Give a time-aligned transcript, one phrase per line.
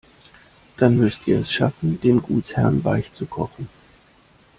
[0.77, 3.69] Dann müsst ihr es schaffen, den Gutsherren weichzukochen.